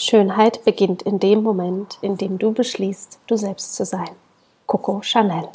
[0.00, 4.10] Schönheit beginnt in dem Moment, in dem du beschließt, du selbst zu sein.
[4.66, 5.48] Coco Chanel.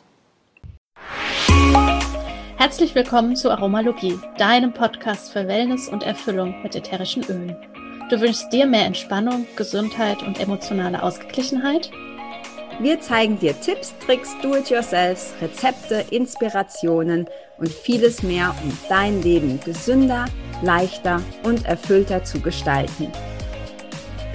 [2.58, 7.56] Herzlich willkommen zu Aromalogie, deinem Podcast für Wellness und Erfüllung mit ätherischen Ölen.
[8.10, 11.92] Du wünschst dir mehr Entspannung, Gesundheit und emotionale Ausgeglichenheit?
[12.80, 17.28] Wir zeigen dir Tipps, Tricks, Do-it-yourselfs, Rezepte, Inspirationen
[17.58, 20.26] und vieles mehr, um dein Leben gesünder,
[20.62, 23.12] leichter und erfüllter zu gestalten.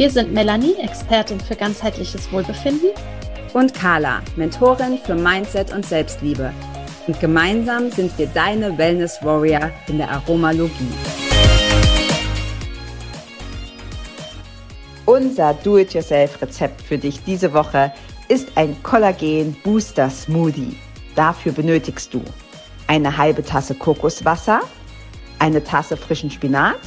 [0.01, 2.89] Wir sind Melanie, Expertin für ganzheitliches Wohlbefinden.
[3.53, 6.55] Und Carla, Mentorin für Mindset und Selbstliebe.
[7.07, 10.91] Und gemeinsam sind wir deine Wellness Warrior in der Aromalogie.
[15.05, 17.93] Unser Do-it-yourself-Rezept für dich diese Woche
[18.29, 20.79] ist ein Kollagen Booster Smoothie.
[21.15, 22.23] Dafür benötigst du
[22.87, 24.63] eine halbe Tasse Kokoswasser,
[25.39, 26.81] eine Tasse frischen Spinat,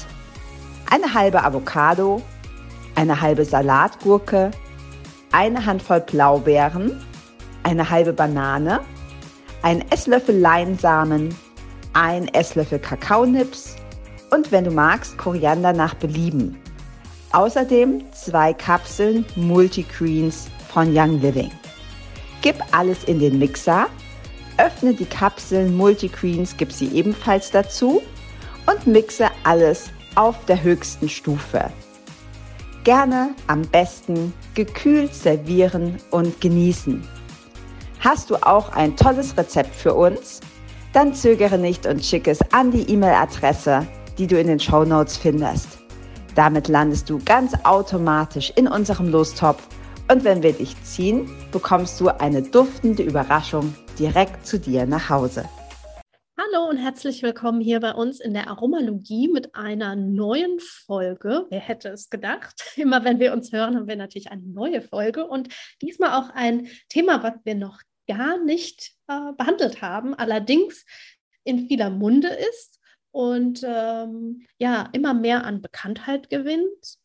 [0.89, 2.23] eine halbe Avocado,
[2.95, 4.51] eine halbe Salatgurke,
[5.31, 7.01] eine Handvoll Blaubeeren,
[7.63, 8.81] eine halbe Banane,
[9.61, 11.35] ein Esslöffel Leinsamen,
[11.93, 13.75] ein Esslöffel Kakaonips
[14.31, 16.57] und wenn du magst, Koriander nach Belieben.
[17.31, 21.51] Außerdem zwei Kapseln Multigreens von Young Living.
[22.41, 23.87] Gib alles in den Mixer,
[24.57, 28.01] öffne die Kapseln Multigreens, gib sie ebenfalls dazu
[28.65, 31.71] und mixe alles auf der höchsten Stufe.
[32.83, 37.01] Gerne am besten gekühlt servieren und genießen.
[38.01, 40.41] Hast du auch ein tolles Rezept für uns?
[40.91, 45.15] Dann zögere nicht und schicke es an die E-Mail-Adresse, die du in den Show Notes
[45.15, 45.79] findest.
[46.35, 49.65] Damit landest du ganz automatisch in unserem Lostopf
[50.11, 55.45] und wenn wir dich ziehen, bekommst du eine duftende Überraschung direkt zu dir nach Hause.
[56.53, 61.47] Hallo und herzlich willkommen hier bei uns in der Aromalogie mit einer neuen Folge.
[61.49, 62.53] Wer hätte es gedacht?
[62.75, 65.49] Immer wenn wir uns hören, haben wir natürlich eine neue Folge und
[65.81, 70.85] diesmal auch ein Thema, was wir noch gar nicht äh, behandelt haben, allerdings
[71.43, 72.79] in vieler Munde ist
[73.11, 76.97] und ähm, ja, immer mehr an Bekanntheit gewinnt.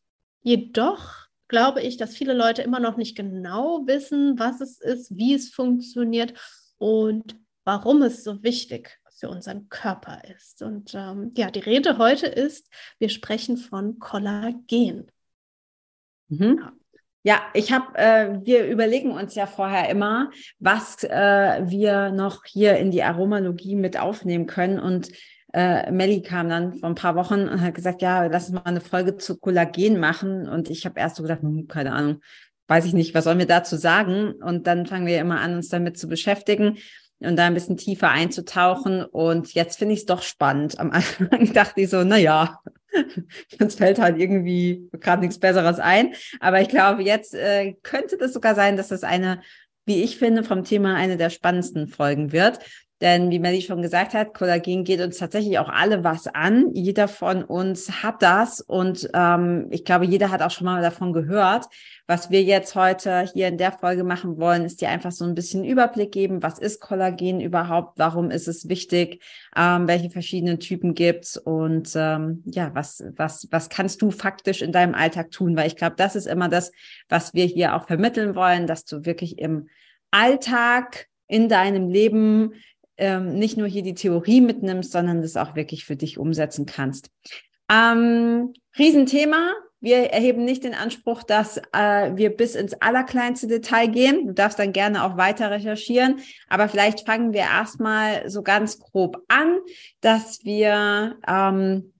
[0.43, 1.15] Jedoch
[1.47, 5.49] glaube ich, dass viele Leute immer noch nicht genau wissen, was es ist, wie es
[5.51, 6.35] funktioniert
[6.77, 10.63] und warum es so wichtig für unseren Körper ist.
[10.63, 12.69] Und ähm, ja, die Rede heute ist,
[12.99, 15.11] wir sprechen von Kollagen.
[16.29, 16.59] Mhm.
[16.61, 16.73] Ja.
[17.25, 20.31] Ja, ich habe, äh, wir überlegen uns ja vorher immer,
[20.61, 24.79] was äh, wir noch hier in die Aromalogie mit aufnehmen können.
[24.79, 25.11] Und
[25.53, 28.63] äh, Melly kam dann vor ein paar Wochen und hat gesagt, ja, lass uns mal
[28.65, 30.49] eine Folge zu Kollagen machen.
[30.49, 32.23] Und ich habe erst so gedacht, hm, keine Ahnung,
[32.69, 34.33] weiß ich nicht, was sollen wir dazu sagen?
[34.33, 36.79] Und dann fangen wir immer an, uns damit zu beschäftigen
[37.21, 39.05] und da ein bisschen tiefer einzutauchen.
[39.05, 40.79] Und jetzt finde ich es doch spannend.
[40.79, 42.61] Am Anfang dachte ich so, na ja,
[43.61, 46.15] uns fällt halt irgendwie gerade nichts Besseres ein.
[46.41, 49.41] Aber ich glaube, jetzt äh, könnte das sogar sein, dass das eine,
[49.85, 52.61] wie ich finde, vom Thema eine der spannendsten Folgen wird.
[53.01, 56.71] Denn wie Melly schon gesagt hat, Kollagen geht uns tatsächlich auch alle was an.
[56.75, 61.13] Jeder von uns hat das und ähm, ich glaube, jeder hat auch schon mal davon
[61.13, 61.67] gehört.
[62.09, 65.37] Was wir jetzt heute hier in der Folge machen wollen, ist dir einfach so ein
[65.37, 66.43] bisschen Überblick geben.
[66.43, 67.99] Was ist Kollagen überhaupt?
[67.99, 69.23] Warum ist es wichtig?
[69.57, 74.73] Ähm, welche verschiedenen Typen gibt's Und ähm, ja, was, was, was kannst du faktisch in
[74.73, 75.57] deinem Alltag tun?
[75.57, 76.73] Weil ich glaube, das ist immer das,
[77.09, 79.69] was wir hier auch vermitteln wollen, dass du wirklich im
[80.11, 82.55] Alltag in deinem Leben
[82.99, 87.11] ähm, nicht nur hier die Theorie mitnimmst, sondern das auch wirklich für dich umsetzen kannst.
[87.71, 89.53] Ähm, Riesenthema.
[89.81, 94.27] Wir erheben nicht den Anspruch, dass äh, wir bis ins allerkleinste Detail gehen.
[94.27, 96.21] Du darfst dann gerne auch weiter recherchieren.
[96.49, 99.61] Aber vielleicht fangen wir erstmal so ganz grob an,
[100.01, 101.93] dass wir, ähm,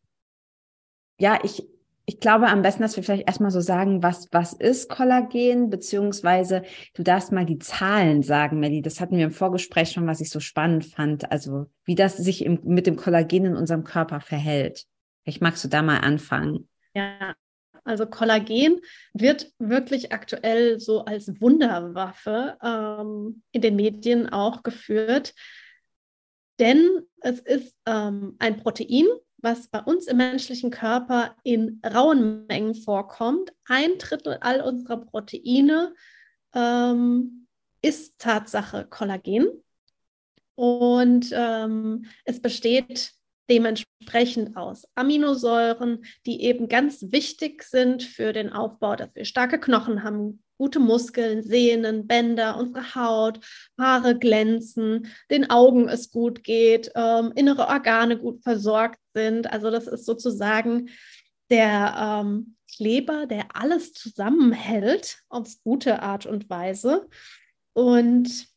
[1.21, 1.69] ja, ich,
[2.09, 6.63] ich glaube am besten, dass wir vielleicht erstmal so sagen, was, was ist Kollagen, beziehungsweise
[6.95, 8.81] du darfst mal die Zahlen sagen, Melly.
[8.81, 11.31] Das hatten wir im Vorgespräch schon, was ich so spannend fand.
[11.31, 14.87] Also wie das sich im, mit dem Kollagen in unserem Körper verhält.
[15.23, 16.71] Vielleicht magst du da mal anfangen.
[16.95, 17.35] Ja,
[17.85, 18.81] also Kollagen
[19.13, 25.35] wird wirklich aktuell so als Wunderwaffe ähm, in den Medien auch geführt.
[26.59, 26.89] Denn
[27.21, 29.05] es ist ähm, ein Protein,
[29.39, 33.53] was bei uns im menschlichen Körper in rauen Mengen vorkommt.
[33.67, 35.95] Ein Drittel all unserer Proteine
[36.55, 37.47] ähm,
[37.81, 39.49] ist Tatsache Kollagen.
[40.57, 43.13] Und ähm, es besteht
[43.49, 50.03] dementsprechend aus Aminosäuren, die eben ganz wichtig sind für den Aufbau, dass wir starke Knochen
[50.03, 53.41] haben, gute Muskeln, Sehnen, Bänder, unsere Haut,
[53.79, 59.51] Haare glänzen, den Augen es gut geht, ähm, innere Organe gut versorgt sind.
[59.51, 60.91] Also das ist sozusagen
[61.51, 67.09] der ähm, Kleber, der alles zusammenhält auf gute Art und Weise.
[67.73, 68.49] Und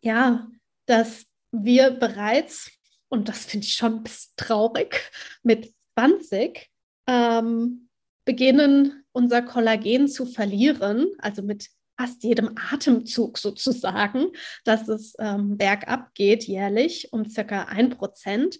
[0.00, 0.48] ja,
[0.86, 2.70] dass wir bereits,
[3.08, 5.10] und das finde ich schon ein bisschen traurig,
[5.42, 6.70] mit 20
[7.06, 7.88] ähm,
[8.24, 11.68] beginnen, unser Kollagen zu verlieren, also mit
[12.00, 14.28] fast jedem Atemzug sozusagen,
[14.64, 18.58] dass es ähm, bergab geht jährlich um circa ein Prozent.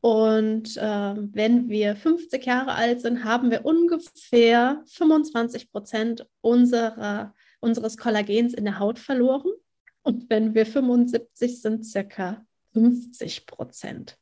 [0.00, 7.96] Und äh, wenn wir 50 Jahre alt sind, haben wir ungefähr 25 Prozent unserer, unseres
[7.98, 9.50] Kollagens in der Haut verloren.
[10.02, 14.16] Und wenn wir 75 sind, circa 50 Prozent.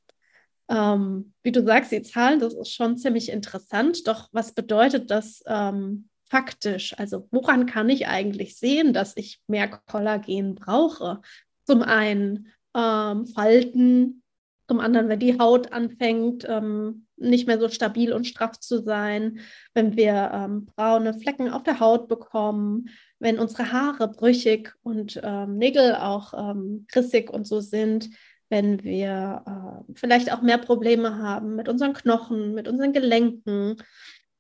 [0.69, 4.07] Ähm, wie du sagst, die Zahlen, das ist schon ziemlich interessant.
[4.07, 6.99] Doch was bedeutet das ähm, faktisch?
[6.99, 11.21] Also woran kann ich eigentlich sehen, dass ich mehr Kollagen brauche?
[11.65, 14.23] Zum einen ähm, Falten,
[14.69, 19.41] zum anderen, wenn die Haut anfängt, ähm, nicht mehr so stabil und straff zu sein,
[19.73, 25.57] wenn wir ähm, braune Flecken auf der Haut bekommen, wenn unsere Haare brüchig und ähm,
[25.57, 28.11] Nägel auch ähm, rissig und so sind,
[28.49, 29.43] wenn wir
[29.89, 33.77] äh, vielleicht auch mehr Probleme haben mit unseren Knochen, mit unseren Gelenken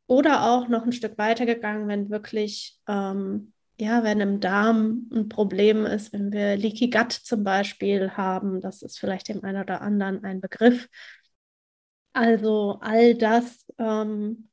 [0.06, 5.28] oder auch noch ein Stück weiter gegangen, wenn wirklich, ähm, ja, wenn im Darm ein
[5.28, 9.82] Problem ist, wenn wir Leaky Gut zum Beispiel haben, das ist vielleicht dem einen oder
[9.82, 10.88] anderen ein Begriff.
[12.12, 14.48] Also all das ähm,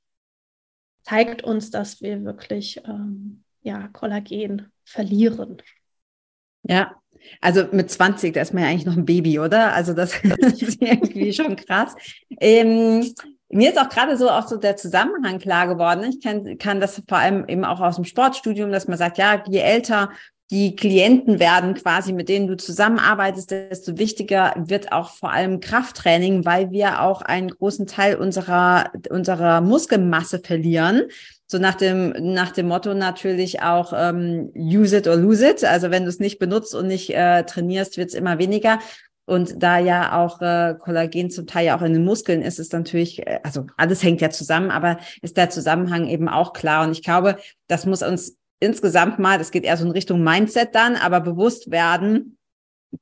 [1.03, 5.61] zeigt uns, dass wir wirklich ähm, ja, Kollagen verlieren.
[6.63, 6.95] Ja,
[7.41, 9.73] also mit 20, da ist man ja eigentlich noch ein Baby, oder?
[9.73, 11.95] Also das ist irgendwie schon krass.
[12.39, 13.13] Ähm,
[13.49, 16.03] mir ist auch gerade so auch so der Zusammenhang klar geworden.
[16.09, 19.43] Ich kann, kann das vor allem eben auch aus dem Sportstudium, dass man sagt, ja,
[19.47, 20.09] je älter
[20.51, 26.45] die Klienten werden quasi, mit denen du zusammenarbeitest, desto wichtiger wird auch vor allem Krafttraining,
[26.45, 31.03] weil wir auch einen großen Teil unserer, unserer Muskelmasse verlieren.
[31.47, 35.63] So nach dem, nach dem Motto natürlich auch ähm, use it or lose it.
[35.63, 38.79] Also wenn du es nicht benutzt und nicht äh, trainierst, wird es immer weniger.
[39.25, 42.73] Und da ja auch äh, Kollagen zum Teil ja auch in den Muskeln ist, ist
[42.73, 46.85] natürlich, äh, also alles hängt ja zusammen, aber ist der Zusammenhang eben auch klar.
[46.85, 47.37] Und ich glaube,
[47.67, 51.71] das muss uns insgesamt mal, das geht eher so in Richtung Mindset dann, aber bewusst
[51.71, 52.37] werden,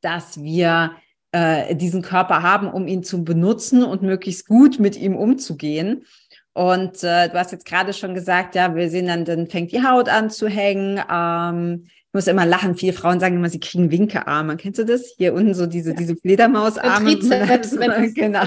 [0.01, 0.91] dass wir
[1.31, 6.05] äh, diesen Körper haben, um ihn zu benutzen und möglichst gut mit ihm umzugehen.
[6.53, 9.83] Und äh, du hast jetzt gerade schon gesagt, ja, wir sehen dann, dann fängt die
[9.83, 11.01] Haut an zu hängen.
[11.09, 12.75] Ähm, ich muss immer lachen.
[12.75, 14.57] Viele Frauen sagen immer, sie kriegen Winkearme.
[14.57, 15.13] Kennst du das?
[15.17, 15.95] Hier unten so diese, ja.
[15.95, 17.17] diese Fledermausarme.
[17.17, 17.71] Trizeps,
[18.15, 18.43] genau.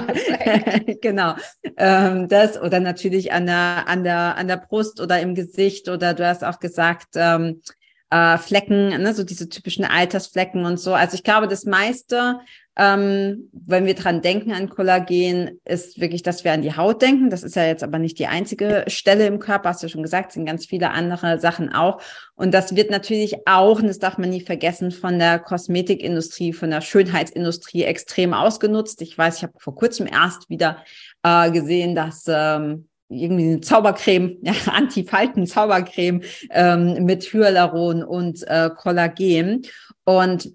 [1.01, 1.33] genau.
[1.77, 6.13] Ähm, das oder natürlich an der, an der, an der Brust oder im Gesicht oder
[6.13, 7.61] du hast auch gesagt, ähm,
[8.09, 10.93] äh, Flecken, ne, so diese typischen Altersflecken und so.
[10.93, 12.39] Also ich glaube, das meiste
[12.77, 17.29] ähm, wenn wir dran denken an Kollagen, ist wirklich, dass wir an die Haut denken.
[17.29, 20.33] Das ist ja jetzt aber nicht die einzige Stelle im Körper, hast du schon gesagt,
[20.33, 22.01] sind ganz viele andere Sachen auch.
[22.35, 26.69] Und das wird natürlich auch, und das darf man nie vergessen, von der Kosmetikindustrie, von
[26.69, 29.01] der Schönheitsindustrie extrem ausgenutzt.
[29.01, 30.83] Ich weiß, ich habe vor kurzem erst wieder
[31.23, 36.21] äh, gesehen, dass ähm, irgendwie eine Zaubercreme, ja, Antifalten-Zaubercreme
[36.51, 39.65] ähm, mit Hyaluron und äh, Kollagen.
[40.03, 40.51] Und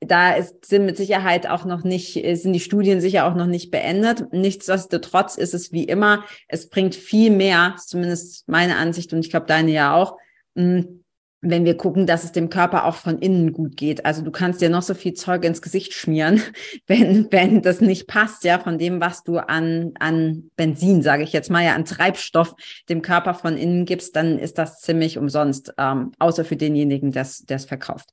[0.00, 3.70] da ist, sind mit Sicherheit auch noch nicht, sind die Studien sicher auch noch nicht
[3.70, 4.32] beendet.
[4.32, 9.46] Nichtsdestotrotz ist es wie immer, es bringt viel mehr, zumindest meine Ansicht und ich glaube
[9.46, 10.18] deine ja auch,
[10.56, 11.03] hm,
[11.44, 14.04] wenn wir gucken, dass es dem Körper auch von innen gut geht.
[14.06, 16.42] Also du kannst dir noch so viel Zeug ins Gesicht schmieren,
[16.86, 21.32] wenn, wenn das nicht passt, ja, von dem, was du an, an Benzin, sage ich
[21.32, 22.54] jetzt mal, ja, an Treibstoff
[22.88, 27.26] dem Körper von innen gibst, dann ist das ziemlich umsonst, ähm, außer für denjenigen, der
[27.48, 28.10] es verkauft.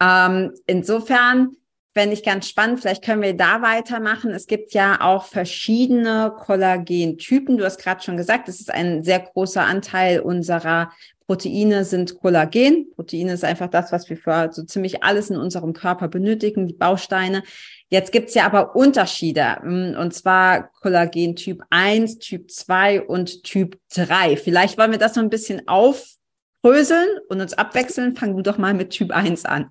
[0.00, 1.50] Ähm, insofern
[1.94, 2.80] fände ich ganz spannend.
[2.80, 4.30] Vielleicht können wir da weitermachen.
[4.30, 7.58] Es gibt ja auch verschiedene Kollagentypen.
[7.58, 10.92] Du hast gerade schon gesagt, es ist ein sehr großer Anteil unserer
[11.30, 12.90] Proteine sind Kollagen.
[12.96, 16.74] Proteine ist einfach das, was wir für so ziemlich alles in unserem Körper benötigen, die
[16.74, 17.44] Bausteine.
[17.88, 23.78] Jetzt gibt's ja aber Unterschiede, mm, und zwar Kollagen Typ 1, Typ 2 und Typ
[23.94, 24.36] 3.
[24.38, 28.16] Vielleicht wollen wir das so ein bisschen aufröseln und uns abwechseln.
[28.16, 29.70] Fang du doch mal mit Typ 1 an.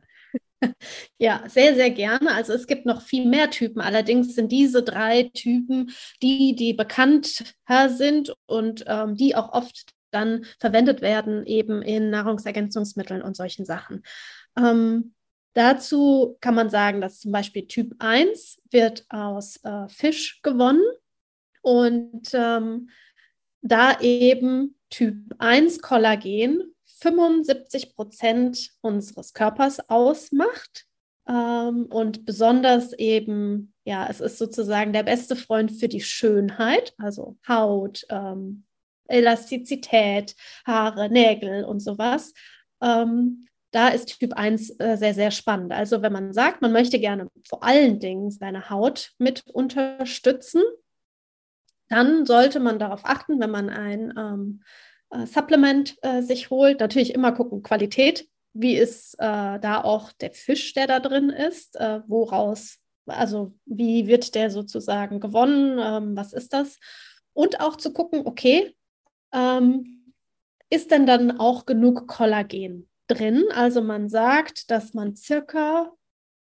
[1.17, 2.33] Ja, sehr, sehr gerne.
[2.33, 3.81] Also es gibt noch viel mehr Typen.
[3.81, 10.45] Allerdings sind diese drei Typen die, die bekannter sind und ähm, die auch oft dann
[10.59, 14.03] verwendet werden, eben in Nahrungsergänzungsmitteln und solchen Sachen.
[14.57, 15.13] Ähm,
[15.53, 20.83] dazu kann man sagen, dass zum Beispiel Typ 1 wird aus äh, Fisch gewonnen
[21.61, 22.89] und ähm,
[23.61, 30.87] da eben Typ 1 Kollagen 75 Prozent unseres Körpers ausmacht,
[31.29, 37.37] Ähm, und besonders eben, ja, es ist sozusagen der beste Freund für die Schönheit, also
[37.47, 38.65] Haut, ähm,
[39.09, 40.35] Elastizität,
[40.65, 42.33] Haare, Nägel und sowas.
[42.81, 45.73] Ähm, da ist Typ 1 äh, sehr, sehr spannend.
[45.73, 50.61] Also wenn man sagt, man möchte gerne vor allen Dingen seine Haut mit unterstützen,
[51.87, 54.63] dann sollte man darauf achten, wenn man ein ähm,
[55.09, 60.31] äh, Supplement äh, sich holt, natürlich immer gucken, Qualität, wie ist äh, da auch der
[60.31, 66.33] Fisch, der da drin ist, äh, woraus, also wie wird der sozusagen gewonnen, ähm, was
[66.33, 66.79] ist das?
[67.33, 68.75] Und auch zu gucken, okay,
[69.31, 70.13] ähm,
[70.69, 73.45] ist denn dann auch genug Kollagen drin?
[73.53, 75.91] Also man sagt, dass man circa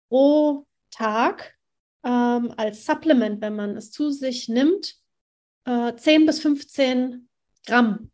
[0.09, 1.55] pro Tag
[2.03, 4.95] ähm, als Supplement, wenn man es zu sich nimmt,
[5.65, 7.29] äh, 10 bis 15
[7.65, 8.11] Gramm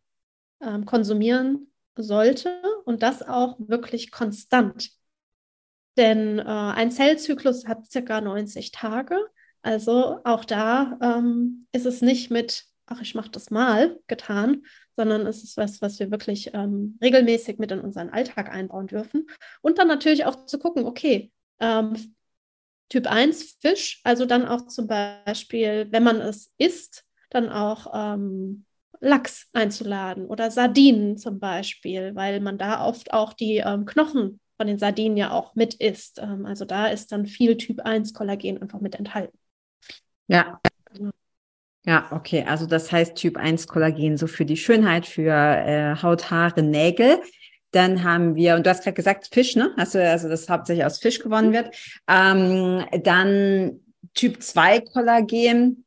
[0.62, 4.92] ähm, konsumieren sollte und das auch wirklich konstant.
[5.96, 9.18] Denn äh, ein Zellzyklus hat circa 90 Tage.
[9.62, 14.64] Also auch da ähm, ist es nicht mit, ach, ich mache das mal getan,
[14.96, 19.28] sondern es ist was, was wir wirklich ähm, regelmäßig mit in unseren Alltag einbauen dürfen.
[19.62, 22.16] Und dann natürlich auch zu gucken, okay, ähm,
[22.90, 28.66] Typ 1 Fisch, also dann auch zum Beispiel, wenn man es isst, dann auch ähm,
[29.00, 34.68] Lachs einzuladen oder Sardinen zum Beispiel, weil man da oft auch die ähm, Knochen von
[34.68, 36.20] den Sardinen ja auch mit isst.
[36.20, 39.38] Ähm, also da ist dann viel Typ 1 Kollagen einfach mit enthalten.
[40.28, 40.60] Ja.
[41.86, 42.46] Ja, okay.
[42.48, 47.20] Also das heißt Typ 1 Kollagen so für die Schönheit, für äh, Haut, Haare, Nägel.
[47.72, 49.72] Dann haben wir, und du hast gerade gesagt, Fisch, ne?
[49.78, 51.76] Also, also das hauptsächlich aus Fisch gewonnen wird.
[52.08, 53.80] Ähm, dann
[54.14, 55.86] Typ 2 Kollagen,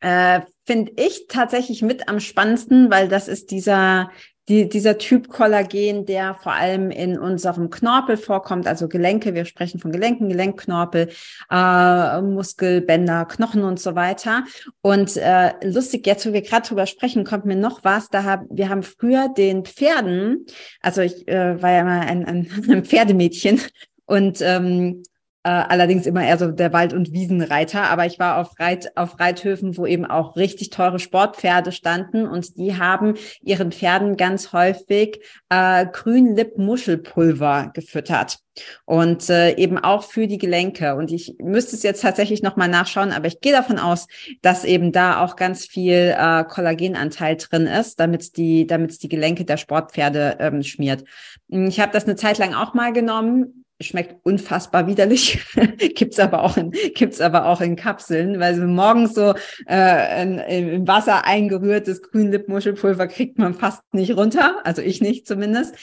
[0.00, 4.10] äh, finde ich tatsächlich mit am spannendsten, weil das ist dieser,
[4.48, 9.80] die, dieser Typ Kollagen, der vor allem in unserem Knorpel vorkommt, also Gelenke, wir sprechen
[9.80, 11.08] von Gelenken, Gelenkknorpel,
[11.50, 14.44] äh, Muskelbänder, Knochen und so weiter.
[14.82, 18.08] Und äh, lustig, jetzt wo wir gerade drüber sprechen, kommt mir noch was.
[18.08, 20.46] Da haben wir haben früher den Pferden,
[20.80, 23.60] also ich äh, war ja mal ein, ein, ein Pferdemädchen
[24.06, 25.02] und ähm,
[25.44, 27.90] äh, allerdings immer eher so der Wald- und Wiesenreiter.
[27.90, 32.56] Aber ich war auf, Reit, auf Reithöfen, wo eben auch richtig teure Sportpferde standen und
[32.56, 35.20] die haben ihren Pferden ganz häufig
[35.50, 38.38] äh, Grünlipp-Muschelpulver gefüttert.
[38.84, 40.94] Und äh, eben auch für die Gelenke.
[40.94, 44.06] Und ich müsste es jetzt tatsächlich nochmal nachschauen, aber ich gehe davon aus,
[44.42, 49.44] dass eben da auch ganz viel äh, Kollagenanteil drin ist, damit die, damit die Gelenke
[49.44, 51.04] der Sportpferde ähm, schmiert.
[51.48, 55.44] Ich habe das eine Zeit lang auch mal genommen schmeckt unfassbar widerlich,
[55.94, 59.34] gibt's aber auch in gibt's aber auch in Kapseln, weil so morgens so
[59.66, 65.74] äh, in, im Wasser eingerührtes Grünlippmuschelpulver kriegt man fast nicht runter, also ich nicht zumindest.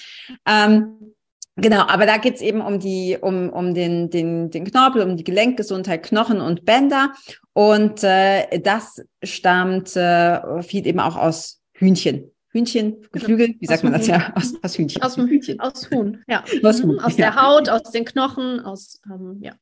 [0.47, 1.13] Ähm,
[1.57, 5.23] Genau, aber da geht's eben um die, um, um den, den, den Knorpel, um die
[5.25, 7.11] Gelenkgesundheit, Knochen und Bänder.
[7.53, 12.31] Und äh, das stammt äh, viel eben auch aus Hühnchen.
[12.51, 13.07] Hühnchen, genau.
[13.11, 14.33] Geflügel, wie sagt man das ja?
[14.35, 15.01] Aus, aus Hühnchen.
[15.01, 15.59] Aus, Hühnchen.
[15.59, 16.43] aus Huhn, ja.
[16.63, 19.53] Aus, Huhn, aus der Haut, aus den Knochen, aus, ähm, ja.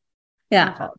[0.50, 0.94] Ja.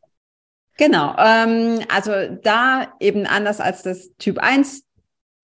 [0.76, 1.14] Genau.
[1.18, 4.84] Ähm, also da eben anders als das Typ 1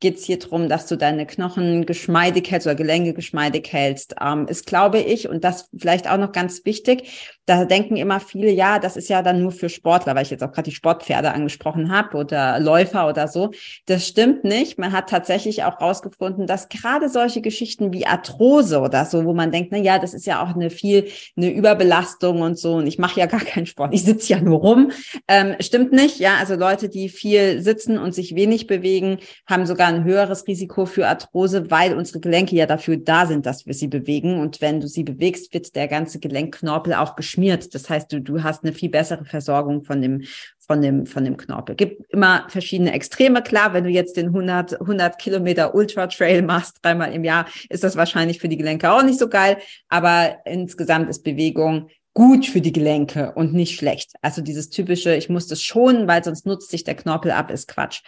[0.00, 4.16] geht es hier darum, dass du deine Knochen geschmeidig hältst oder Gelenke geschmeidig hältst.
[4.20, 8.50] Ähm, ist, glaube ich, und das vielleicht auch noch ganz wichtig, da denken immer viele,
[8.50, 11.32] ja, das ist ja dann nur für Sportler, weil ich jetzt auch gerade die Sportpferde
[11.32, 13.52] angesprochen habe oder Läufer oder so.
[13.86, 14.78] Das stimmt nicht.
[14.78, 19.52] Man hat tatsächlich auch rausgefunden, dass gerade solche Geschichten wie Arthrose oder so, wo man
[19.52, 22.98] denkt, na ja, das ist ja auch eine viel, eine Überbelastung und so und ich
[22.98, 24.90] mache ja gar keinen Sport, ich sitze ja nur rum.
[25.28, 26.18] Ähm, stimmt nicht.
[26.18, 30.86] Ja, also Leute, die viel sitzen und sich wenig bewegen, haben sogar ein höheres Risiko
[30.86, 34.38] für Arthrose, weil unsere Gelenke ja dafür da sind, dass wir sie bewegen.
[34.40, 37.74] Und wenn du sie bewegst, wird der ganze Gelenkknorpel auch geschmiert.
[37.74, 40.22] Das heißt, du, du hast eine viel bessere Versorgung von dem,
[40.58, 41.76] von dem, von dem Knorpel.
[41.76, 43.42] Gibt immer verschiedene Extreme.
[43.42, 47.84] Klar, wenn du jetzt den 100, 100 Kilometer Ultra Trail machst, dreimal im Jahr, ist
[47.84, 49.58] das wahrscheinlich für die Gelenke auch nicht so geil.
[49.88, 54.14] Aber insgesamt ist Bewegung gut für die Gelenke und nicht schlecht.
[54.22, 57.68] Also dieses typische, ich muss das schonen, weil sonst nutzt sich der Knorpel ab, ist
[57.68, 58.00] Quatsch.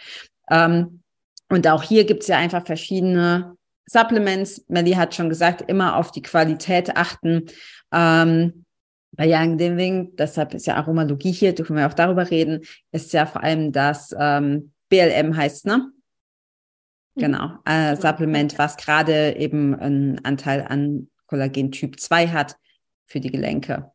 [0.49, 1.03] Ähm,
[1.49, 3.55] und auch hier gibt es ja einfach verschiedene
[3.87, 4.65] Supplements.
[4.67, 7.45] Melly hat schon gesagt, immer auf die Qualität achten.
[7.91, 8.65] Ähm,
[9.11, 13.25] bei Young Living, deshalb ist ja Aromalogie hier, dürfen wir auch darüber reden, ist ja
[13.25, 15.91] vor allem das ähm, BLM heißt, ne?
[17.15, 17.21] Mhm.
[17.21, 22.55] Genau, äh, Supplement, was gerade eben einen Anteil an Kollagen Typ 2 hat
[23.07, 23.91] für die Gelenke.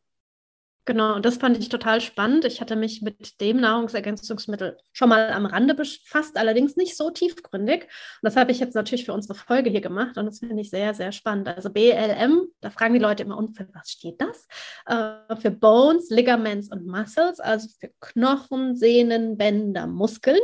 [0.87, 2.45] Genau, das fand ich total spannend.
[2.45, 7.83] Ich hatte mich mit dem Nahrungsergänzungsmittel schon mal am Rande befasst, allerdings nicht so tiefgründig.
[7.85, 7.89] Und
[8.21, 10.93] das habe ich jetzt natürlich für unsere Folge hier gemacht und das finde ich sehr,
[10.93, 11.47] sehr spannend.
[11.47, 14.47] Also BLM, da fragen die Leute immer, und für was steht das?
[14.85, 20.41] Äh, für Bones, Ligaments und Muscles, also für Knochen, Sehnen, Bänder, Muskeln.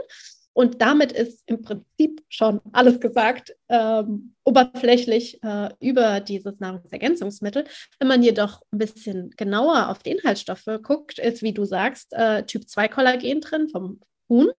[0.53, 7.63] Und damit ist im Prinzip schon alles gesagt, ähm, oberflächlich äh, über dieses Nahrungsergänzungsmittel.
[7.99, 12.43] Wenn man jedoch ein bisschen genauer auf die Inhaltsstoffe guckt, ist, wie du sagst, äh,
[12.43, 14.51] Typ 2 Kollagen drin vom Huhn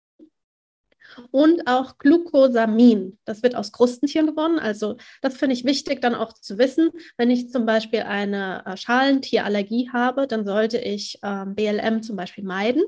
[1.30, 3.18] und auch Glucosamin.
[3.24, 4.58] Das wird aus Krustentieren gewonnen.
[4.58, 6.90] Also das finde ich wichtig dann auch zu wissen.
[7.18, 12.44] Wenn ich zum Beispiel eine äh, Schalentierallergie habe, dann sollte ich ähm, BLM zum Beispiel
[12.44, 12.82] meiden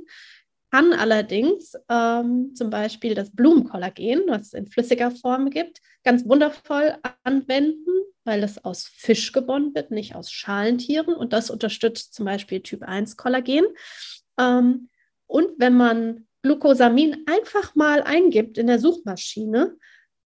[0.75, 6.97] kann allerdings ähm, zum Beispiel das Blumenkollagen, was es in flüssiger Form gibt, ganz wundervoll
[7.23, 7.93] anwenden,
[8.25, 11.15] weil es aus Fisch gewonnen wird, nicht aus Schalentieren.
[11.15, 13.65] Und das unterstützt zum Beispiel Typ 1 Kollagen.
[14.37, 14.89] Ähm,
[15.29, 19.77] und wenn man Glucosamin einfach mal eingibt in der Suchmaschine,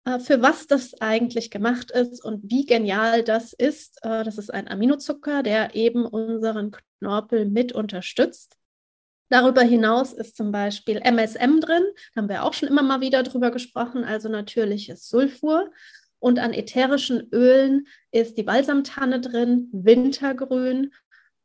[0.04, 4.00] äh, für was das eigentlich gemacht ist und wie genial das ist.
[4.04, 8.58] Äh, das ist ein Aminozucker, der eben unseren Knorpel mit unterstützt.
[9.30, 13.24] Darüber hinaus ist zum Beispiel MSM drin, da haben wir auch schon immer mal wieder
[13.24, 15.72] drüber gesprochen, also natürliches Sulfur.
[16.20, 20.94] Und an ätherischen Ölen ist die Balsamtanne drin, Wintergrün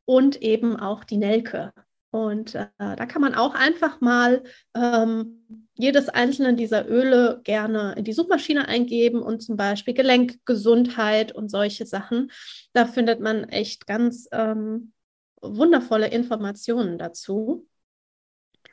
[0.04, 1.73] und eben auch die Nelke.
[2.11, 4.42] Und äh, da kann man auch einfach mal
[4.75, 11.50] ähm, jedes einzelne dieser Öle gerne in die Suchmaschine eingeben und zum Beispiel Gelenkgesundheit und
[11.50, 12.30] solche Sachen.
[12.73, 14.92] Da findet man echt ganz ähm,
[15.40, 17.66] wundervolle Informationen dazu.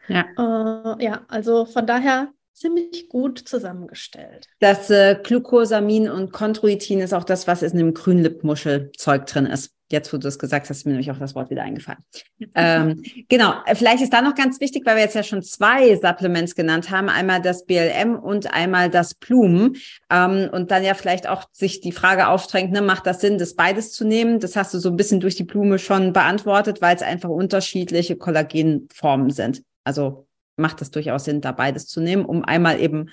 [0.07, 0.25] Ja.
[0.37, 4.47] Äh, ja, also von daher ziemlich gut zusammengestellt.
[4.59, 9.74] Das äh, Glucosamin und Chondroitin ist auch das, was in dem Grünlippmuschelzeug drin ist.
[9.91, 11.99] Jetzt, wo du es gesagt hast, ist mir nämlich auch das Wort wieder eingefallen.
[12.55, 16.55] ähm, genau, vielleicht ist da noch ganz wichtig, weil wir jetzt ja schon zwei Supplements
[16.55, 19.77] genannt haben, einmal das BLM und einmal das Blumen.
[20.09, 23.53] Ähm, und dann ja vielleicht auch sich die Frage aufdrängt, ne, macht das Sinn, das
[23.53, 24.39] beides zu nehmen?
[24.39, 28.15] Das hast du so ein bisschen durch die Blume schon beantwortet, weil es einfach unterschiedliche
[28.15, 29.61] Kollagenformen sind.
[29.83, 30.27] Also
[30.57, 33.09] macht es durchaus Sinn, da beides zu nehmen, um einmal eben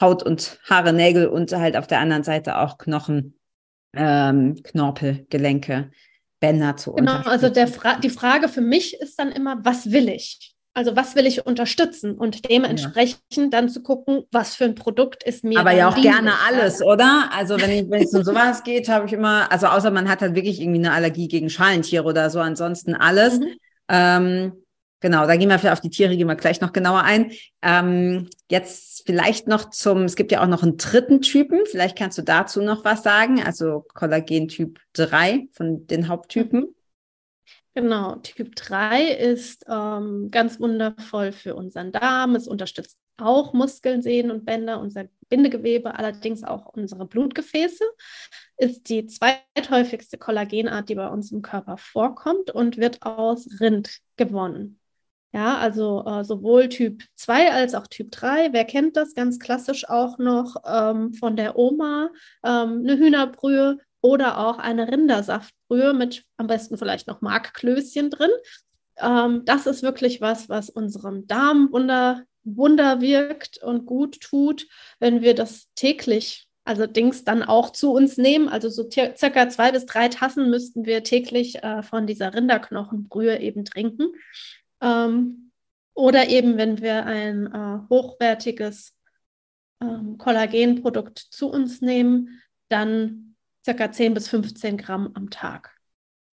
[0.00, 3.38] Haut und Haare, Nägel und halt auf der anderen Seite auch Knochen,
[3.94, 5.90] ähm, Knorpel, Gelenke,
[6.46, 10.54] Bänder zu genau, also Fra die Frage für mich ist dann immer, was will ich?
[10.74, 13.46] Also was will ich unterstützen und dementsprechend ja.
[13.48, 15.58] dann zu gucken, was für ein Produkt ist mir.
[15.58, 17.30] Aber ja auch gerne alles, oder?
[17.32, 20.20] Also wenn, ich, wenn es um sowas geht, habe ich immer, also außer man hat
[20.20, 23.40] halt wirklich irgendwie eine Allergie gegen Schalentiere oder so, ansonsten alles.
[23.40, 23.46] Mhm.
[23.88, 24.52] Ähm,
[25.00, 27.32] Genau, da gehen wir auf die Tiere, gehen wir gleich noch genauer ein.
[27.60, 32.16] Ähm, jetzt vielleicht noch zum, es gibt ja auch noch einen dritten Typen, vielleicht kannst
[32.16, 36.74] du dazu noch was sagen, also Kollagen-Typ 3 von den Haupttypen.
[37.74, 42.34] Genau, Typ 3 ist ähm, ganz wundervoll für unseren Darm.
[42.34, 47.84] Es unterstützt auch Muskeln, Sehnen und Bänder, unser Bindegewebe, allerdings auch unsere Blutgefäße.
[48.56, 54.80] Ist die zweithäufigste Kollagenart, die bei uns im Körper vorkommt und wird aus Rind gewonnen.
[55.36, 58.54] Ja, also äh, sowohl Typ 2 als auch Typ 3.
[58.54, 62.08] Wer kennt das ganz klassisch auch noch ähm, von der Oma?
[62.42, 68.30] Ähm, eine Hühnerbrühe oder auch eine Rindersaftbrühe mit am besten vielleicht noch Markklößchen drin.
[68.96, 74.66] Ähm, das ist wirklich was, was unserem Darm Wunder, Wunder wirkt und gut tut,
[75.00, 78.48] wenn wir das täglich, also Dings dann auch zu uns nehmen.
[78.48, 83.66] Also so circa zwei bis drei Tassen müssten wir täglich äh, von dieser Rinderknochenbrühe eben
[83.66, 84.14] trinken.
[84.80, 85.52] Ähm,
[85.94, 88.94] oder eben, wenn wir ein äh, hochwertiges
[89.80, 95.74] ähm, Kollagenprodukt zu uns nehmen, dann circa 10 bis 15 Gramm am Tag.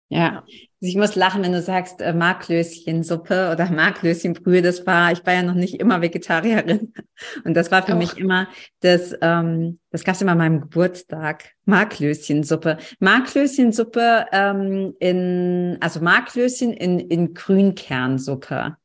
[0.10, 0.46] Ja,
[0.84, 4.62] ich muss lachen, wenn du sagst äh, Marklöschensuppe oder Marklöschenbrühe.
[4.62, 6.94] Das war, ich war ja noch nicht immer Vegetarierin
[7.46, 7.98] und das war für Auch.
[7.98, 8.48] mich immer
[8.82, 11.52] das, ähm, das gab es immer an meinem Geburtstag.
[11.66, 18.76] Marklöschensuppe, Marklöschensuppe ähm, in, also Marklöschen in in Grünkernsuppe.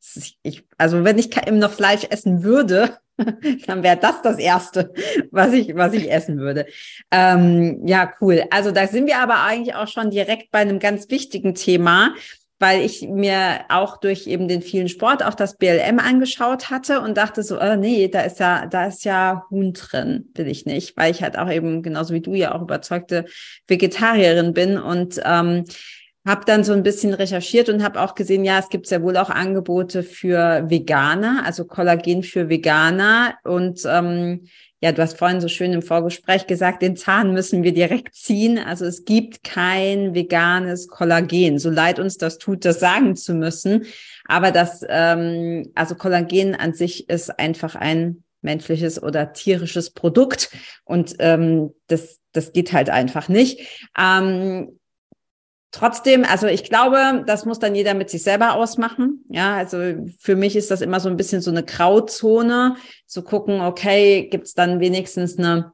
[0.43, 2.97] Ich, also wenn ich noch Fleisch essen würde,
[3.67, 4.93] dann wäre das das Erste,
[5.31, 6.67] was ich, was ich essen würde.
[7.11, 8.45] Ähm, ja, cool.
[8.51, 12.15] Also da sind wir aber eigentlich auch schon direkt bei einem ganz wichtigen Thema,
[12.61, 17.17] weil ich mir auch durch eben den vielen Sport auch das BLM angeschaut hatte und
[17.17, 20.97] dachte so, äh, nee, da ist ja, da ist ja Huhn drin, will ich nicht,
[20.97, 23.27] weil ich halt auch eben genauso wie du ja auch überzeugte
[23.69, 25.65] Vegetarierin bin und ähm,
[26.29, 29.17] habe dann so ein bisschen recherchiert und habe auch gesehen, ja, es gibt sehr wohl
[29.17, 33.35] auch Angebote für Veganer, also Kollagen für Veganer.
[33.45, 34.47] Und ähm,
[34.83, 38.59] ja, du hast vorhin so schön im Vorgespräch gesagt, den Zahn müssen wir direkt ziehen.
[38.59, 41.59] Also es gibt kein veganes Kollagen.
[41.59, 43.87] So leid uns das tut, das sagen zu müssen.
[44.27, 50.51] Aber das, ähm, also Kollagen an sich ist einfach ein menschliches oder tierisches Produkt
[50.85, 53.89] und ähm, das, das geht halt einfach nicht.
[53.99, 54.78] Ähm,
[55.71, 59.25] Trotzdem, also ich glaube, das muss dann jeder mit sich selber ausmachen.
[59.29, 59.79] Ja, also
[60.19, 62.77] für mich ist das immer so ein bisschen so eine Grauzone,
[63.07, 65.73] zu gucken, okay, gibt's dann wenigstens eine,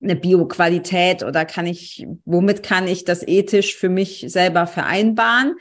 [0.00, 5.56] eine Bioqualität oder kann ich, womit kann ich das ethisch für mich selber vereinbaren?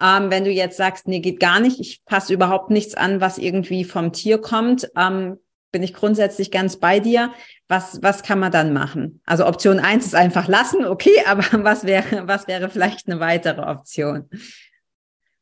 [0.00, 3.36] Ähm, wenn du jetzt sagst, nee, geht gar nicht, ich passe überhaupt nichts an, was
[3.36, 5.38] irgendwie vom Tier kommt, ähm,
[5.70, 7.32] bin ich grundsätzlich ganz bei dir.
[7.68, 9.20] Was, was kann man dann machen?
[9.26, 13.62] Also Option eins ist einfach lassen, okay, aber was wäre, was wäre vielleicht eine weitere
[13.62, 14.28] Option?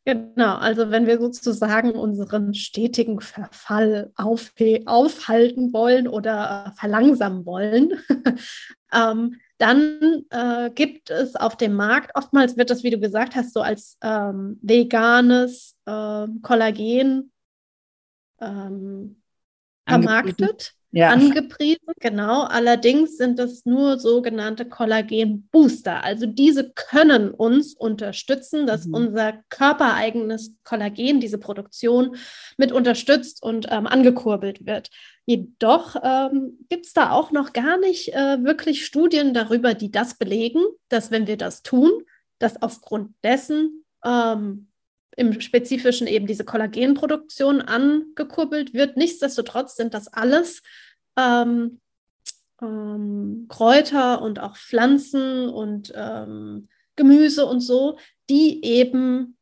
[0.05, 4.53] Genau, also wenn wir sozusagen unseren stetigen Verfall auf,
[4.85, 7.95] aufhalten wollen oder verlangsamen wollen,
[8.93, 13.53] ähm, dann äh, gibt es auf dem Markt, oftmals wird das, wie du gesagt hast,
[13.53, 17.33] so als ähm, veganes äh, Kollagen
[18.41, 19.23] ähm,
[19.87, 21.11] vermarktet, ja.
[21.11, 22.43] angepriesen, genau.
[22.43, 26.03] Allerdings sind es nur sogenannte Kollagen-Booster.
[26.03, 28.95] Also diese können uns unterstützen, dass mhm.
[28.95, 32.17] unser körpereigenes Kollagen, diese Produktion
[32.57, 34.91] mit unterstützt und ähm, angekurbelt wird.
[35.27, 40.17] Jedoch ähm, gibt es da auch noch gar nicht äh, wirklich Studien darüber, die das
[40.17, 41.91] belegen, dass wenn wir das tun,
[42.39, 44.69] dass aufgrund dessen ähm,
[45.17, 48.97] im Spezifischen eben diese Kollagenproduktion angekurbelt wird.
[48.97, 50.63] Nichtsdestotrotz sind das alles
[51.17, 51.81] ähm,
[52.61, 57.99] ähm, Kräuter und auch Pflanzen und ähm, Gemüse und so,
[58.29, 59.37] die eben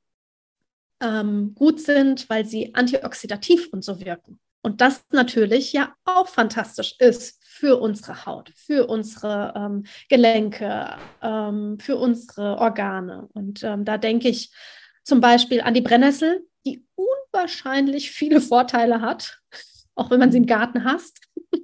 [1.00, 4.38] ähm, gut sind, weil sie antioxidativ und so wirken.
[4.62, 11.78] Und das natürlich ja auch fantastisch ist für unsere Haut, für unsere ähm, Gelenke, ähm,
[11.78, 13.28] für unsere Organe.
[13.34, 14.50] Und da denke ich,
[15.04, 19.38] zum Beispiel an die Brennnessel, die unwahrscheinlich viele Vorteile hat,
[19.94, 21.20] auch wenn man sie im Garten hasst.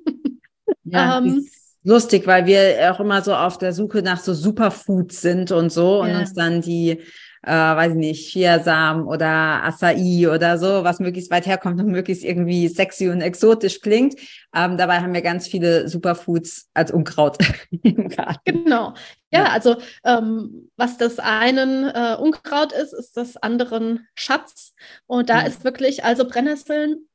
[0.85, 1.47] Ja, ähm,
[1.85, 6.05] lustig, weil wir auch immer so auf der Suche nach so Superfoods sind und so
[6.05, 6.11] ja.
[6.15, 7.01] und uns dann die
[7.43, 12.25] äh, weiß ich nicht, Chiasamen oder Acai oder so, was möglichst weit herkommt und möglichst
[12.25, 14.17] irgendwie sexy und exotisch klingt.
[14.55, 17.39] Ähm, dabei haben wir ganz viele Superfoods als Unkraut
[17.83, 18.41] im Garten.
[18.45, 18.95] Genau.
[19.33, 24.75] Ja, also ähm, was das einen äh, Unkraut ist, ist das anderen Schatz.
[25.07, 25.47] Und da mhm.
[25.47, 27.09] ist wirklich also Brennnesseln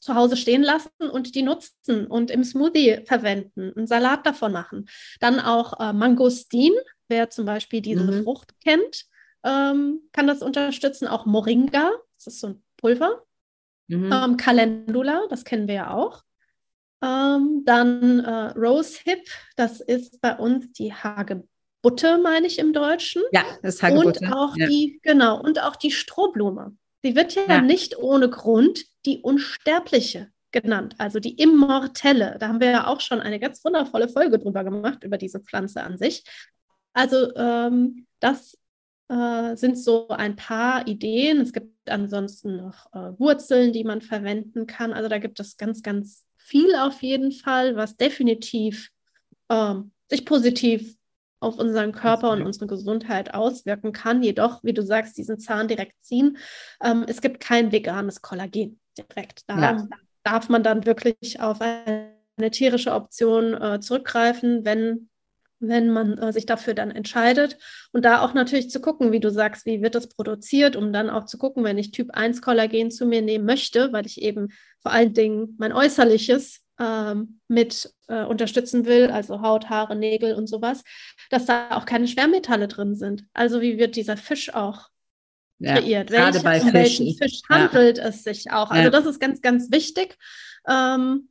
[0.00, 4.86] zu Hause stehen lassen und die nutzen und im Smoothie verwenden, einen Salat davon machen.
[5.20, 6.72] Dann auch äh, Mangostin,
[7.08, 8.22] wer zum Beispiel diese mhm.
[8.24, 9.06] Frucht kennt,
[9.44, 11.06] ähm, kann das unterstützen.
[11.06, 13.24] Auch Moringa, das ist so ein Pulver.
[13.86, 14.12] Mhm.
[14.12, 16.22] Ähm, Calendula, das kennen wir ja auch.
[17.04, 23.22] Ähm, dann äh, Rosehip, das ist bei uns die Hagebutte, meine ich im Deutschen.
[23.32, 24.24] Ja, das ist Hagebutte.
[24.24, 24.66] Und auch ja.
[24.66, 26.74] die, genau, und auch die Strohblume.
[27.02, 32.38] Sie wird ja, ja, nicht ohne Grund die Unsterbliche genannt, also die Immortelle.
[32.40, 35.82] Da haben wir ja auch schon eine ganz wundervolle Folge drüber gemacht, über diese Pflanze
[35.82, 36.24] an sich.
[36.94, 38.56] Also ähm, das
[39.08, 41.40] äh, sind so ein paar Ideen.
[41.42, 44.94] Es gibt ansonsten noch äh, Wurzeln, die man verwenden kann.
[44.94, 48.90] Also da gibt es ganz, ganz viel auf jeden Fall, was definitiv
[49.48, 49.74] äh,
[50.10, 50.96] sich positiv
[51.40, 54.22] auf unseren Körper und unsere Gesundheit auswirken kann.
[54.22, 56.38] Jedoch, wie du sagst, diesen Zahn direkt ziehen.
[56.82, 59.42] Ähm, es gibt kein veganes Kollagen direkt.
[59.46, 59.88] Da ja.
[60.22, 65.08] darf man dann wirklich auf eine tierische Option äh, zurückgreifen, wenn
[65.68, 67.58] wenn man äh, sich dafür dann entscheidet.
[67.92, 71.10] Und da auch natürlich zu gucken, wie du sagst, wie wird das produziert, um dann
[71.10, 74.48] auch zu gucken, wenn ich Typ 1 Kollagen zu mir nehmen möchte, weil ich eben
[74.80, 80.48] vor allen Dingen mein Äußerliches ähm, mit äh, unterstützen will, also Haut, Haare, Nägel und
[80.48, 80.82] sowas,
[81.30, 83.24] dass da auch keine Schwermetalle drin sind.
[83.32, 84.88] Also wie wird dieser Fisch auch
[85.58, 86.10] ja, kreiert?
[86.10, 88.04] Welche, bei um welchen Fisch handelt ja.
[88.04, 88.70] es sich auch?
[88.70, 88.90] Also ja.
[88.90, 90.16] das ist ganz, ganz wichtig.
[90.68, 91.28] Ähm,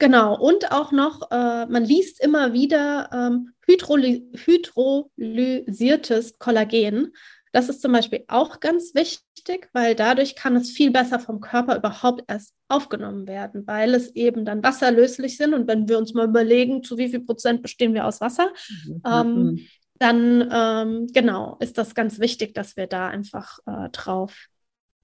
[0.00, 7.12] Genau, und auch noch, äh, man liest immer wieder ähm, hydroly hydrolysiertes Kollagen.
[7.52, 11.76] Das ist zum Beispiel auch ganz wichtig, weil dadurch kann es viel besser vom Körper
[11.76, 15.52] überhaupt erst aufgenommen werden, weil es eben dann wasserlöslich sind.
[15.52, 18.50] Und wenn wir uns mal überlegen, zu wie viel Prozent bestehen wir aus Wasser,
[18.86, 19.02] mhm.
[19.04, 19.66] ähm,
[19.98, 24.46] dann ähm, genau ist das ganz wichtig, dass wir da einfach äh, drauf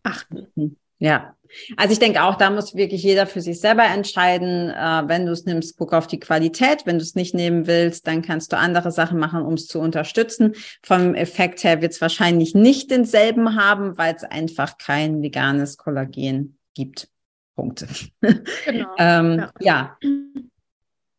[0.03, 0.47] achten.
[0.55, 0.79] Mhm.
[0.99, 1.37] Ja,
[1.77, 4.71] also ich denke auch, da muss wirklich jeder für sich selber entscheiden.
[4.71, 6.83] Äh, wenn du es nimmst, guck auf die Qualität.
[6.85, 9.81] Wenn du es nicht nehmen willst, dann kannst du andere Sachen machen, um es zu
[9.81, 10.55] unterstützen.
[10.83, 16.59] Vom Effekt her wird es wahrscheinlich nicht denselben haben, weil es einfach kein veganes Kollagen
[16.75, 17.09] gibt.
[17.55, 17.87] Punkte.
[18.21, 18.89] Genau.
[18.99, 19.97] ähm, ja.
[20.03, 20.11] ja.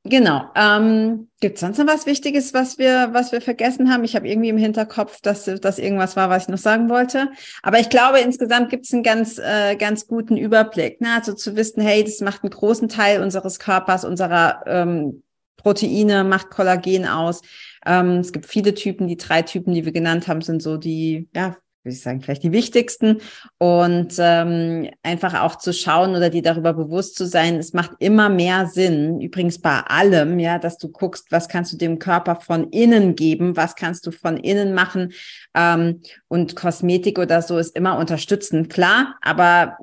[0.09, 0.45] Genau.
[0.55, 4.03] Ähm, Gibt es sonst noch was Wichtiges, was wir, was wir vergessen haben?
[4.05, 7.29] Ich habe irgendwie im Hinterkopf, dass das irgendwas war, was ich noch sagen wollte.
[7.61, 11.01] Aber ich glaube, insgesamt gibt es einen ganz, äh, ganz guten Überblick.
[11.01, 11.09] Ne?
[11.15, 15.23] Also zu wissen, hey, das macht einen großen Teil unseres Körpers, unserer ähm,
[15.57, 17.41] Proteine, macht Kollagen aus.
[17.85, 19.07] Ähm, es gibt viele Typen.
[19.07, 22.43] Die drei Typen, die wir genannt haben, sind so die, ja, würde ich sagen, vielleicht
[22.43, 23.21] die wichtigsten.
[23.57, 28.29] Und ähm, einfach auch zu schauen oder dir darüber bewusst zu sein, es macht immer
[28.29, 32.69] mehr Sinn, übrigens bei allem, ja, dass du guckst, was kannst du dem Körper von
[32.69, 35.13] innen geben, was kannst du von innen machen.
[35.55, 39.77] Ähm, und Kosmetik oder so ist immer unterstützend, klar, aber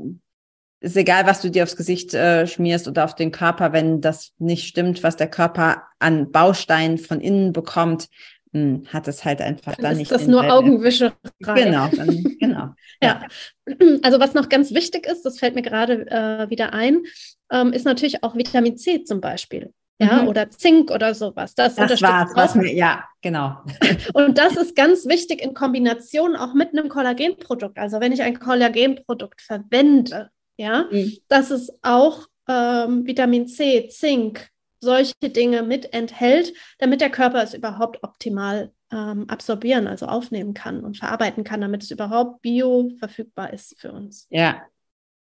[0.81, 4.33] ist egal, was du dir aufs Gesicht äh, schmierst oder auf den Körper, wenn das
[4.39, 8.11] nicht stimmt, was der Körper an Bausteinen von innen bekommt,
[8.93, 10.11] hat es halt einfach dann, dann nicht.
[10.11, 11.13] Ist das nur Augenwischerei?
[11.41, 12.69] Genau, dann, genau.
[13.03, 13.23] ja.
[14.03, 17.05] Also was noch ganz wichtig ist, das fällt mir gerade äh, wieder ein,
[17.51, 19.73] ähm, ist natürlich auch Vitamin C zum Beispiel.
[19.99, 20.29] Ja, mhm.
[20.29, 21.55] oder Zink oder sowas.
[21.55, 23.59] Das, das war's, was mir, ja, genau.
[24.13, 27.79] Und das ist ganz wichtig in Kombination auch mit einem Kollagenprodukt.
[27.79, 31.17] Also wenn ich ein Kollagenprodukt verwende, ja, mhm.
[31.29, 34.49] dass es auch ähm, Vitamin C, Zink,
[34.85, 40.85] solche Dinge mit enthält, damit der Körper es überhaupt optimal ähm, absorbieren, also aufnehmen kann
[40.85, 44.27] und verarbeiten kann, damit es überhaupt bio verfügbar ist für uns.
[44.31, 44.63] Ja,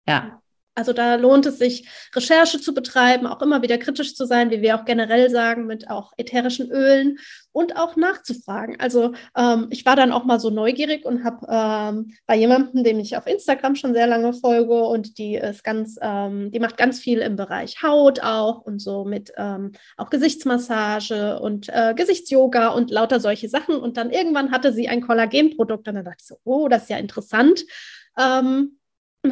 [0.07, 0.41] ja.
[0.77, 4.61] Also da lohnt es sich, Recherche zu betreiben, auch immer wieder kritisch zu sein, wie
[4.61, 7.17] wir auch generell sagen, mit auch ätherischen Ölen
[7.51, 8.79] und auch nachzufragen.
[8.79, 12.99] Also ähm, ich war dann auch mal so neugierig und habe ähm, bei jemandem, dem
[12.99, 16.99] ich auf Instagram schon sehr lange folge und die ist ganz, ähm, die macht ganz
[16.99, 22.91] viel im Bereich Haut auch und so mit ähm, auch Gesichtsmassage und äh, Gesichtsyoga und
[22.91, 23.77] lauter solche Sachen.
[23.77, 26.89] Und dann irgendwann hatte sie ein Kollagenprodukt und dann dachte ich so, oh, das ist
[26.91, 27.65] ja interessant.
[28.15, 28.77] Ähm,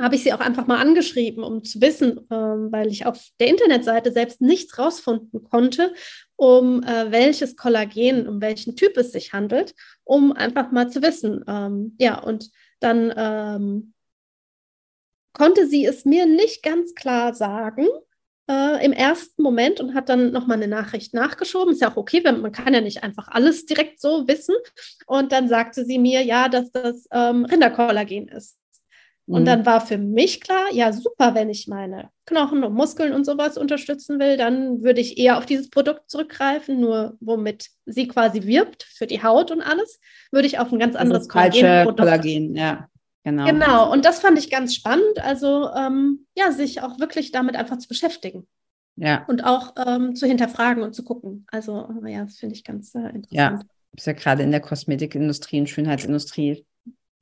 [0.01, 3.47] habe ich sie auch einfach mal angeschrieben, um zu wissen, ähm, weil ich auf der
[3.47, 5.93] Internetseite selbst nichts rausfinden konnte,
[6.35, 11.43] um äh, welches Kollagen, um welchen Typ es sich handelt, um einfach mal zu wissen.
[11.47, 13.93] Ähm, ja, und dann ähm,
[15.33, 17.87] konnte sie es mir nicht ganz klar sagen.
[18.47, 21.73] Äh, im ersten Moment und hat dann nochmal eine Nachricht nachgeschoben.
[21.73, 24.55] Ist ja auch okay, man kann ja nicht einfach alles direkt so wissen.
[25.07, 28.59] Und dann sagte sie mir, ja, dass das ähm, Rinderkollagen ist.
[29.27, 29.45] Und mhm.
[29.45, 33.57] dann war für mich klar, ja, super, wenn ich meine Knochen und Muskeln und sowas
[33.57, 38.83] unterstützen will, dann würde ich eher auf dieses Produkt zurückgreifen, nur womit sie quasi wirbt
[38.83, 39.99] für die Haut und alles,
[40.31, 41.95] würde ich auf ein ganz anderes Kollagen.
[41.95, 42.87] Kollagen, ja.
[43.23, 43.45] Genau.
[43.45, 47.79] genau, und das fand ich ganz spannend, also ähm, ja, sich auch wirklich damit einfach
[47.79, 48.47] zu beschäftigen.
[48.97, 49.25] Ja.
[49.27, 51.47] Und auch ähm, zu hinterfragen und zu gucken.
[51.51, 53.31] Also, ja, das finde ich ganz äh, interessant.
[53.31, 53.59] Ja,
[53.93, 56.65] ist ja gerade in der Kosmetikindustrie und Schönheitsindustrie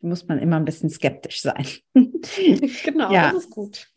[0.03, 1.65] muss man immer ein bisschen skeptisch sein.
[1.93, 3.31] genau, ja.
[3.31, 3.87] das ist gut.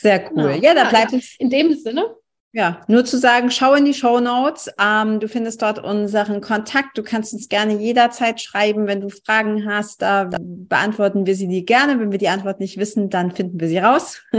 [0.00, 0.54] Sehr cool.
[0.54, 0.62] Genau.
[0.62, 2.04] Ja, da bleibt ja, In dem Sinne.
[2.52, 4.70] Ja, nur zu sagen, schau in die Show Notes.
[4.80, 6.96] Ähm, du findest dort unseren Kontakt.
[6.96, 10.00] Du kannst uns gerne jederzeit schreiben, wenn du Fragen hast.
[10.00, 12.00] Da beantworten wir sie dir gerne.
[12.00, 14.22] Wenn wir die Antwort nicht wissen, dann finden wir sie raus.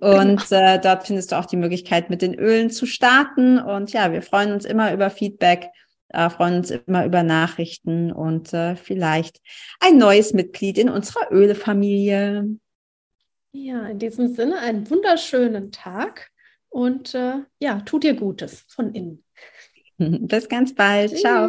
[0.00, 0.62] Und genau.
[0.62, 3.58] äh, dort findest du auch die Möglichkeit, mit den Ölen zu starten.
[3.58, 5.70] Und ja, wir freuen uns immer über Feedback
[6.12, 9.40] äh, freuen uns immer über Nachrichten und äh, vielleicht
[9.80, 12.48] ein neues Mitglied in unserer Ölefamilie.
[13.52, 16.30] Ja, in diesem Sinne einen wunderschönen Tag
[16.68, 19.24] und äh, ja, tut dir Gutes von innen.
[19.98, 21.10] Bis ganz bald.
[21.10, 21.20] Tschüss.
[21.20, 21.48] Ciao.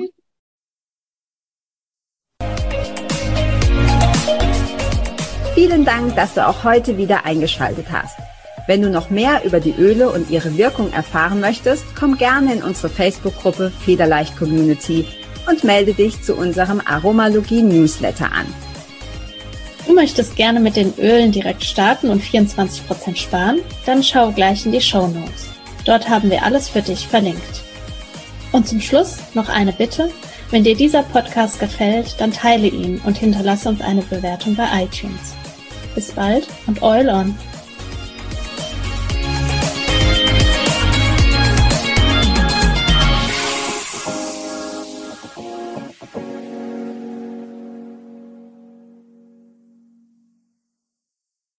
[5.54, 8.17] Vielen Dank, dass du auch heute wieder eingeschaltet hast.
[8.67, 12.63] Wenn du noch mehr über die Öle und ihre Wirkung erfahren möchtest, komm gerne in
[12.63, 15.08] unsere Facebook-Gruppe Federleicht Community
[15.50, 18.45] und melde dich zu unserem Aromalogie Newsletter an.
[19.88, 23.60] Du möchtest gerne mit den Ölen direkt starten und 24% sparen?
[23.86, 25.50] Dann schau gleich in die Show Notes.
[25.86, 27.63] Dort haben wir alles für dich verlinkt.
[28.52, 30.12] Und zum Schluss noch eine Bitte.
[30.52, 35.34] Wenn dir dieser Podcast gefällt, dann teile ihn und hinterlasse uns eine Bewertung bei iTunes.
[35.95, 37.36] Bis bald und Oil on!